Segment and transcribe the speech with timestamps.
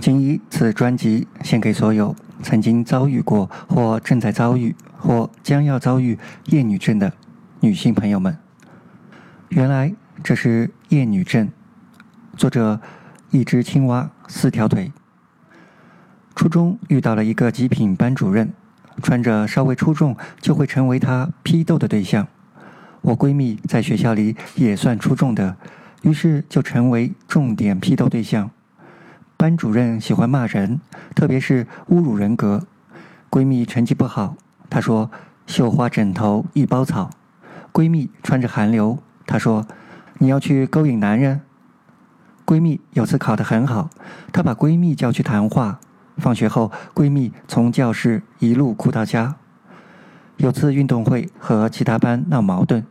[0.00, 7.12] 仅以此专辑献给所有曾经遭遇过或正在遭遇或将要遭遇厌女症的
[7.60, 8.36] 女性朋友们。
[9.50, 9.94] 原来
[10.24, 11.50] 这是厌女症。
[12.36, 12.80] 作者：
[13.30, 14.90] 一只青蛙，四条腿。
[16.34, 18.52] 初中遇到了一个极品班主任，
[19.02, 22.26] 穿着稍微出众就会成为他批斗的对象。
[23.02, 25.56] 我闺蜜在学校里也算出众的，
[26.02, 28.50] 于是就成为重点批斗对象。
[29.40, 30.82] 班主任喜欢骂人，
[31.16, 32.66] 特别是侮辱人格。
[33.30, 34.36] 闺蜜成绩不好，
[34.68, 35.10] 她说
[35.48, 37.08] ：“绣花枕头一包草。”
[37.72, 39.66] 闺蜜穿着韩流，她说
[40.20, 41.40] ：“你要去勾引男人。”
[42.44, 43.88] 闺蜜有次考得很好，
[44.30, 45.80] 她把闺蜜叫去谈话。
[46.18, 49.36] 放学后，闺蜜从教室一路哭到家。
[50.36, 52.84] 有次运动会和其他班闹矛盾，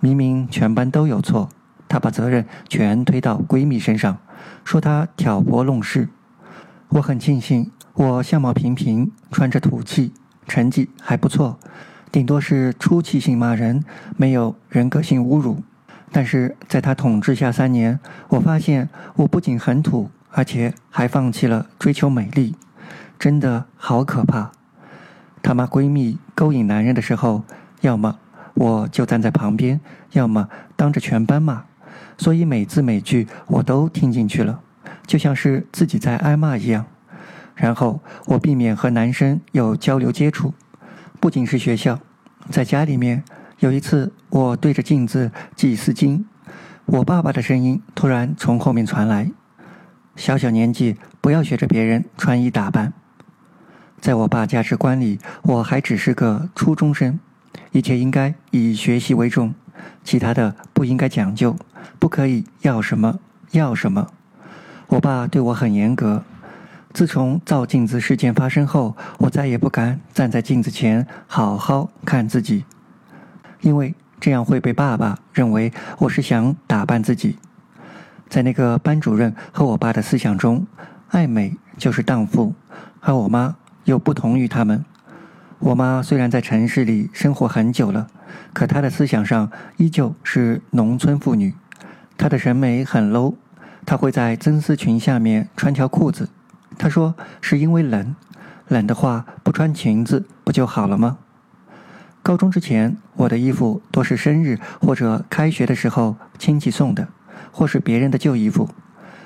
[0.00, 1.48] 明明全班都有错，
[1.92, 4.16] 她把责任全推到闺蜜身上，
[4.64, 6.08] 说她挑拨弄事。
[6.88, 10.14] 我很庆幸，我相貌平平，穿着土气，
[10.48, 11.58] 成绩还不错，
[12.10, 13.84] 顶多是出气性骂人，
[14.16, 15.62] 没有人格性侮辱。
[16.10, 22.54] 但是在她统治下三年，我发现我不仅很土，而且还放弃了追求美丽。
[23.18, 24.52] 真的好可怕！
[25.42, 27.44] 她骂闺蜜勾引男人的时候，
[27.82, 28.18] 要么
[28.54, 29.78] 我就站在旁边，
[30.12, 31.64] 要么当着全班骂，
[32.16, 34.60] 所以每字每句我都听进去了，
[35.06, 36.84] 就像是自己在挨骂一样。
[37.54, 40.54] 然后我避免和男生有交流接触，
[41.20, 41.98] 不仅是学校，
[42.50, 43.22] 在家里面，
[43.58, 46.24] 有一次我对着镜子系丝巾，
[46.86, 49.30] 我爸爸的声音突然从后面传来
[50.16, 52.92] ：“小小年纪不要学着别人穿衣打扮。”
[54.00, 57.20] 在我爸价值观里，我还只是个初中生，
[57.70, 59.54] 一切应该以学习为重，
[60.04, 61.56] 其他的不应该讲究，
[61.98, 63.18] 不可以要什么
[63.52, 64.08] 要什么。
[64.88, 66.22] 我爸对我很严格。
[66.92, 72.64] 自从照镜子事件发生后，我再也不敢站在镜子前好好看自己，
[73.60, 77.38] 因为这样会被爸爸认为我是想打扮自己。
[78.28, 80.66] 在那个班主任和我爸的思想中，
[81.08, 82.54] 爱美就是荡妇，
[83.00, 83.56] 而我妈。
[83.84, 84.84] 又不同于他们。
[85.64, 88.08] 我妈虽然在城市里生活很久了，
[88.52, 91.54] 可她的思想上依旧是农村妇女。
[92.18, 93.36] 她的审美很 low，
[93.86, 96.28] 她会在真丝裙下面穿条裤子。
[96.76, 98.16] 她说是因为冷，
[98.66, 101.18] 冷的话不穿裙子不就好了吗？
[102.24, 107.06] 高中之前，我的衣服都是生日或者开学的时候亲戚送的，
[107.52, 108.68] 或是别人的旧衣服。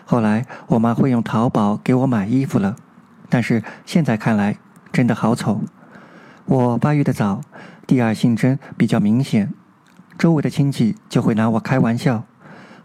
[0.04, 2.76] 后来我妈会用淘宝给我买衣服了。
[3.30, 4.58] 但是现在看来，
[4.92, 5.62] 真的好丑。
[6.46, 7.40] 我发育的早，
[7.88, 9.52] 第二性征比较明显，
[10.16, 12.24] 周围的亲戚就会拿我开玩笑。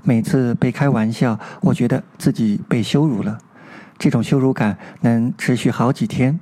[0.01, 3.38] 每次被开玩笑，我觉得自己被羞辱了，
[3.99, 6.39] 这种羞辱感能持续好几天。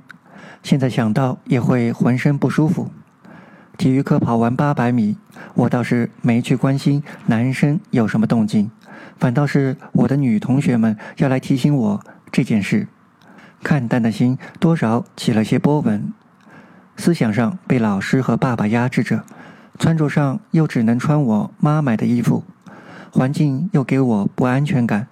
[0.62, 2.90] 现在想到也会浑身不舒服。
[3.76, 5.18] 体育课跑完八百米，
[5.52, 8.70] 我倒是没去关心男生有什么动静，
[9.18, 12.00] 反倒是我的女同学们要来提醒我
[12.32, 12.88] 这件事。
[13.62, 16.14] 看淡的心多少起了些波纹，
[17.00, 19.24] 思想上被老师和爸爸压制着，
[19.78, 22.44] 穿着上又只能穿我妈买的衣服，
[23.10, 25.08] 环境又给我不安全感，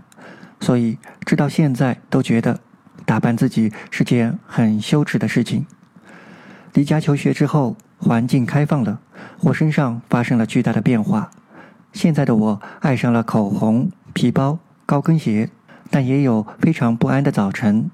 [0.60, 2.60] 所以直到现在都觉得
[3.06, 5.64] 打扮自己是件很羞耻的事情。
[6.74, 9.00] 离家求学之后，环境开放了，
[9.40, 11.30] 我身上发生了巨大的变化。
[11.94, 15.48] 现在的我爱上了口红、皮包、高跟鞋，
[15.90, 17.90] 但也有非常不安的早晨。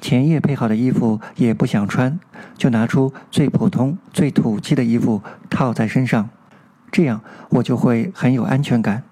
[0.00, 2.18] 前夜配好的衣服也不想穿，
[2.58, 6.28] 就拿出最普通、最土气的衣服套在身上，
[6.92, 9.04] 这样我就会很有安全感。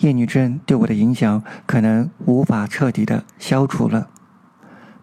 [0.00, 4.08] 厌女症对我的影响可能无法彻底的消除了。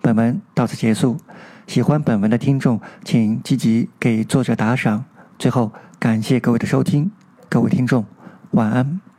[0.02, 1.18] 本文到此结束，
[1.66, 5.06] 喜欢本文的听众请积极给作者打赏。
[5.40, 7.10] 最后感谢各位的收听，
[7.50, 8.06] 各位听众
[8.52, 9.13] 晚安。